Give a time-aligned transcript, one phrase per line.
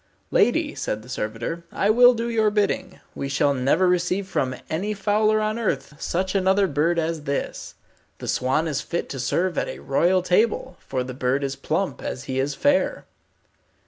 [0.31, 2.99] "Lady," said the servitor, "I will do your bidding.
[3.13, 7.75] We shall never receive from any fowler on earth such another bird as this.
[8.17, 12.01] The swan is fit to serve at a royal table, for the bird is plump
[12.01, 13.05] as he is fair."